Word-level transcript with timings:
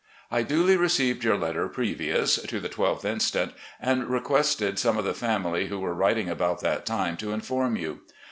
"I 0.31 0.41
duly 0.41 0.77
received 0.77 1.23
your 1.23 1.37
letter 1.37 1.67
previous 1.67 2.37
to 2.37 2.59
the 2.59 2.67
12th 2.69 3.05
inst., 3.05 3.37
and 3.79 4.07
requested 4.09 4.79
some 4.79 4.97
of 4.97 5.05
the 5.05 5.13
family 5.13 5.67
who 5.67 5.77
were 5.77 5.93
writing 5.93 6.27
about 6.27 6.59
that 6.61 6.87
time 6.87 7.17
to 7.17 7.31
inform 7.33 7.75
you. 7.75 7.99